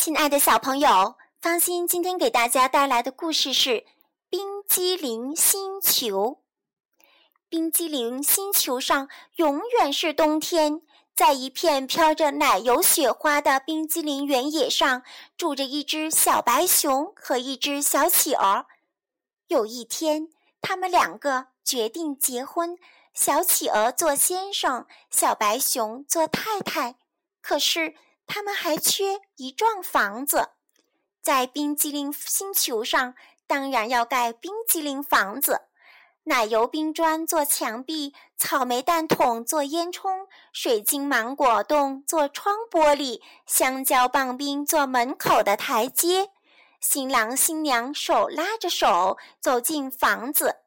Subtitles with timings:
[0.00, 3.70] 亲爱的小朋友，芳心今天给大家带来的故事是
[4.30, 6.08] 《冰激凌星球》。
[7.50, 10.80] 冰激凌星球上永远是冬天，
[11.14, 15.02] 在一片飘着奶油雪花的冰激凌原野上，
[15.36, 18.64] 住着一只小白熊和一只小企鹅。
[19.48, 20.30] 有一天，
[20.62, 22.78] 他们两个决定结婚，
[23.12, 26.96] 小企鹅做先生，小白熊做太太。
[27.42, 27.94] 可是。
[28.32, 30.50] 他们还缺一幢房子，
[31.20, 33.14] 在冰激凌星球上，
[33.48, 35.62] 当然要盖冰激凌房子。
[36.24, 46.30] 奶油冰砖做墙壁，草莓蛋筒做烟囱，水晶芒果冻做窗玻璃，香蕉棒冰做门口的台阶。
[46.80, 50.60] 新郎新娘手拉着手走进房子，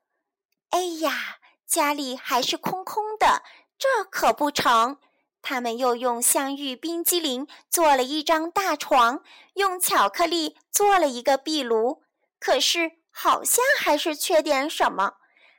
[0.72, 3.42] 哎呀，家里还是空空的，
[3.80, 4.98] 这可不成。
[5.44, 9.22] 他们又用香芋冰激凌做了一张大床，
[9.56, 12.02] 用巧克力做了一个壁炉，
[12.40, 15.18] 可是好像还是缺点什么。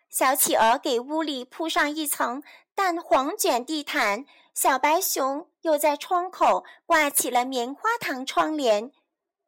[0.09, 2.43] 小企鹅给屋里铺上一层
[2.75, 8.91] 蛋黄卷地毯，小白熊又在窗口挂起了棉花糖窗帘，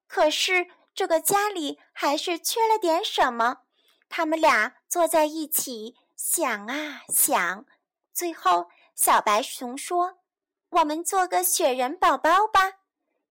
[0.07, 3.61] 可是这个家里还是缺了点什么。
[4.11, 7.65] 他们俩坐在一起想啊想，
[8.13, 10.19] 最后小白熊说。
[10.71, 12.73] 我们做个雪人宝宝吧。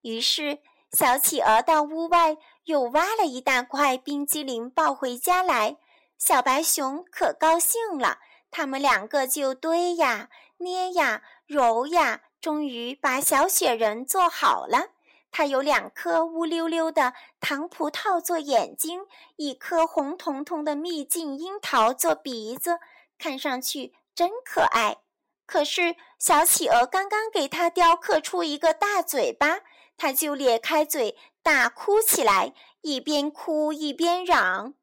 [0.01, 0.59] 于是，
[0.91, 5.77] 小企鹅到屋外又挖了一大块冰激凌抱回家来。
[6.17, 8.19] 小白熊可高兴了，
[8.49, 14.91] 他们两个就堆呀、捏呀、揉呀，终于把小雪人做好了。
[15.29, 19.01] 它有两颗乌溜溜的糖葡萄做眼睛，
[19.35, 22.79] 一颗红彤彤的蜜杏樱桃做鼻子，
[23.17, 24.99] 看上去真可爱。
[25.45, 29.59] 可是，小企鹅刚刚给它雕刻出一个大嘴巴，
[29.95, 34.73] 它就咧开嘴大哭起来，一边哭一边嚷：“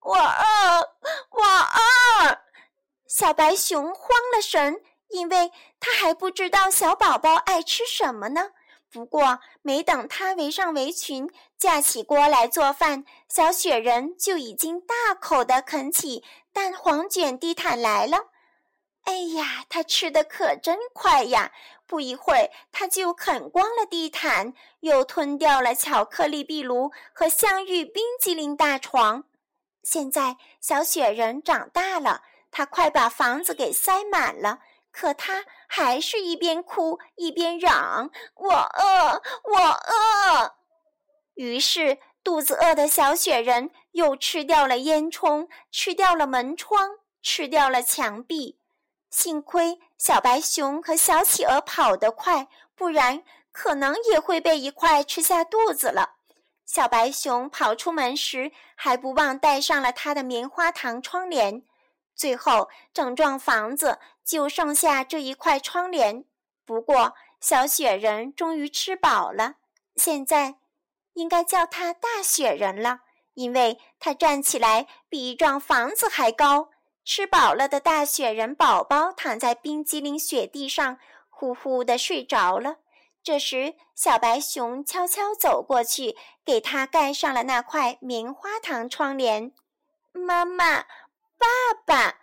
[0.00, 0.80] 我饿，
[1.30, 2.38] 我饿！”
[3.08, 5.50] 小白熊慌了神，因为
[5.80, 8.52] 它还不知道小宝宝爱吃什么呢。
[8.92, 18.28] 不过，没等它围上围裙，架起锅来做饭，小雪人就已经大口地啃起蛋黄卷地毯来了。
[19.06, 21.52] 哎呀，他吃的可真快呀！
[21.86, 29.24] 不一会儿，他就啃光了地毯，又吞掉了巧克力壁炉和香芋冰激凌大床。
[29.84, 34.58] 现在，小雪人长大了，他快把房子给塞满了，
[34.90, 40.56] 可他还是一边哭一边嚷：“我饿，我饿！”
[41.34, 48.58] 于是，肚子饿的小雪人又吃掉了烟囱，吃掉了门窗，吃掉了墙壁。
[49.10, 56.16] 幸亏小白熊和小企鹅跑得快，不然可能也会被一块吃下肚子了。
[56.66, 61.62] 小白熊跑出门时，还不忘带上了它的棉花糖窗帘。
[62.14, 66.24] 最后，整幢房子就剩下这一块窗帘。
[66.64, 69.54] 不过，小雪人终于吃饱了，
[69.94, 70.56] 现在
[71.12, 73.00] 应该叫它大雪人了，
[73.34, 76.70] 因为它站起来比一幢房子还高。
[77.06, 80.98] 吃饱了的大雪人宝宝躺在冰激凌雪地上，
[81.30, 82.78] 呼呼的睡着了。
[83.22, 89.52] 这时，小白熊悄悄走过去，给他盖上了那块棉花糖窗帘。
[90.10, 90.80] 妈妈，
[91.38, 91.46] 爸
[91.86, 92.16] 爸，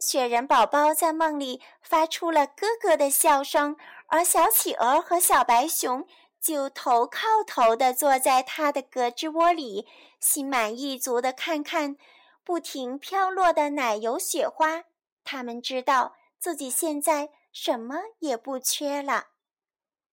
[0.00, 6.06] 雪人宝宝在梦里发出了咯咯的笑声，而小企鹅和小白熊
[6.40, 9.86] 就头靠头的坐在他的胳肢窝里，
[10.18, 11.98] 心满意足的看看。
[12.46, 14.84] 不停飘落的奶油雪花，
[15.24, 19.30] 他们知道自己现在什么也不缺了。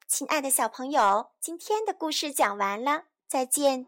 [0.08, 3.86] 亲爱的小朋友，今天的故事讲完了，再见。